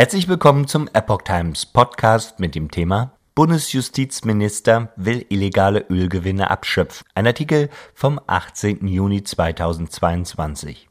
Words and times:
Herzlich 0.00 0.28
willkommen 0.28 0.66
zum 0.66 0.88
Epoch 0.94 1.20
Times 1.20 1.66
Podcast 1.66 2.40
mit 2.40 2.54
dem 2.54 2.70
Thema 2.70 3.12
Bundesjustizminister 3.34 4.94
will 4.96 5.26
illegale 5.28 5.84
Ölgewinne 5.90 6.50
abschöpfen. 6.50 7.06
Ein 7.14 7.26
Artikel 7.26 7.68
vom 7.92 8.18
18. 8.26 8.88
Juni 8.88 9.24
2022. 9.24 10.88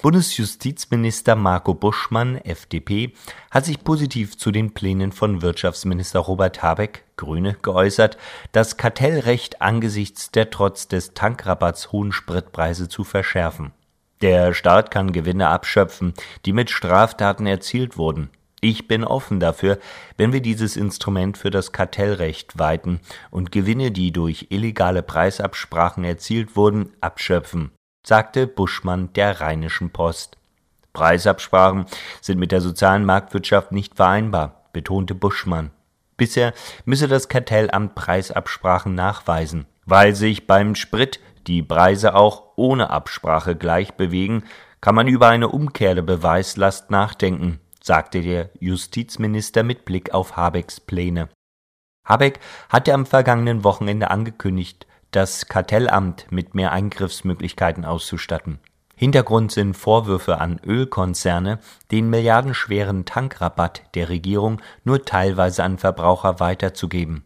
Bundesjustizminister 0.00 1.34
Marco 1.34 1.74
Buschmann, 1.74 2.36
FDP, 2.36 3.14
hat 3.50 3.64
sich 3.64 3.82
positiv 3.82 4.38
zu 4.38 4.52
den 4.52 4.74
Plänen 4.74 5.10
von 5.10 5.42
Wirtschaftsminister 5.42 6.20
Robert 6.20 6.62
Habeck, 6.62 7.02
Grüne, 7.16 7.56
geäußert, 7.62 8.16
das 8.52 8.76
Kartellrecht 8.76 9.60
angesichts 9.60 10.30
der 10.30 10.50
trotz 10.50 10.86
des 10.86 11.14
Tankrabatts 11.14 11.90
hohen 11.90 12.12
Spritpreise 12.12 12.88
zu 12.88 13.02
verschärfen. 13.02 13.72
Der 14.20 14.54
Staat 14.54 14.92
kann 14.92 15.10
Gewinne 15.10 15.48
abschöpfen, 15.48 16.14
die 16.46 16.52
mit 16.52 16.70
Straftaten 16.70 17.46
erzielt 17.46 17.98
wurden. 17.98 18.30
Ich 18.64 18.86
bin 18.86 19.02
offen 19.02 19.40
dafür, 19.40 19.80
wenn 20.16 20.32
wir 20.32 20.40
dieses 20.40 20.76
Instrument 20.76 21.36
für 21.36 21.50
das 21.50 21.72
Kartellrecht 21.72 22.60
weiten 22.60 23.00
und 23.32 23.50
Gewinne, 23.50 23.90
die 23.90 24.12
durch 24.12 24.46
illegale 24.50 25.02
Preisabsprachen 25.02 26.04
erzielt 26.04 26.54
wurden, 26.54 26.92
abschöpfen, 27.00 27.72
sagte 28.06 28.46
Buschmann 28.46 29.12
der 29.14 29.40
Rheinischen 29.40 29.90
Post. 29.90 30.36
Preisabsprachen 30.92 31.86
sind 32.20 32.38
mit 32.38 32.52
der 32.52 32.60
sozialen 32.60 33.04
Marktwirtschaft 33.04 33.72
nicht 33.72 33.96
vereinbar, 33.96 34.68
betonte 34.72 35.16
Buschmann. 35.16 35.72
Bisher 36.16 36.54
müsse 36.84 37.08
das 37.08 37.28
Kartellamt 37.28 37.96
Preisabsprachen 37.96 38.94
nachweisen. 38.94 39.66
Weil 39.86 40.14
sich 40.14 40.46
beim 40.46 40.76
Sprit 40.76 41.18
die 41.48 41.64
Preise 41.64 42.14
auch 42.14 42.52
ohne 42.54 42.90
Absprache 42.90 43.56
gleich 43.56 43.94
bewegen, 43.94 44.44
kann 44.80 44.94
man 44.94 45.08
über 45.08 45.26
eine 45.26 45.48
Umkehr 45.48 45.96
der 45.96 46.02
Beweislast 46.02 46.92
nachdenken, 46.92 47.58
sagte 47.82 48.20
der 48.20 48.50
Justizminister 48.60 49.62
mit 49.62 49.84
Blick 49.84 50.14
auf 50.14 50.36
Habecks 50.36 50.80
Pläne. 50.80 51.28
Habeck 52.04 52.40
hatte 52.68 52.94
am 52.94 53.06
vergangenen 53.06 53.64
Wochenende 53.64 54.10
angekündigt, 54.10 54.86
das 55.10 55.46
Kartellamt 55.46 56.26
mit 56.30 56.54
mehr 56.54 56.72
Eingriffsmöglichkeiten 56.72 57.84
auszustatten. 57.84 58.58
Hintergrund 58.94 59.52
sind 59.52 59.76
Vorwürfe 59.76 60.38
an 60.38 60.60
Ölkonzerne, 60.64 61.58
den 61.90 62.08
milliardenschweren 62.08 63.04
Tankrabatt 63.04 63.82
der 63.94 64.08
Regierung 64.08 64.60
nur 64.84 65.04
teilweise 65.04 65.64
an 65.64 65.78
Verbraucher 65.78 66.40
weiterzugeben. 66.40 67.24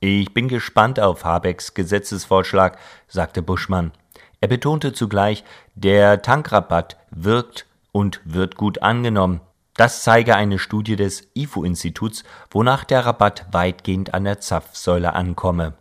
Ich 0.00 0.34
bin 0.34 0.48
gespannt 0.48 1.00
auf 1.00 1.24
Habecks 1.24 1.72
Gesetzesvorschlag, 1.72 2.78
sagte 3.08 3.40
Buschmann. 3.42 3.92
Er 4.40 4.48
betonte 4.48 4.92
zugleich, 4.92 5.44
der 5.74 6.20
Tankrabatt 6.20 6.98
wirkt 7.10 7.66
und 7.90 8.20
wird 8.24 8.56
gut 8.56 8.82
angenommen. 8.82 9.40
Das 9.76 10.02
zeige 10.02 10.36
eine 10.36 10.58
Studie 10.58 10.96
des 10.96 11.28
IFO-Instituts, 11.34 12.22
wonach 12.50 12.84
der 12.84 13.06
Rabatt 13.06 13.46
weitgehend 13.50 14.14
an 14.14 14.24
der 14.24 14.40
Zapfsäule 14.40 15.14
ankomme 15.14 15.74